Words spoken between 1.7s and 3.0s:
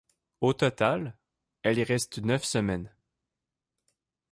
y reste neuf semaines.